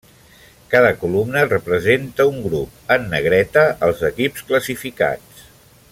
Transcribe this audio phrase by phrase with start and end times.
[0.69, 5.49] Cada columna representa un grup; en negreta els equips classificats.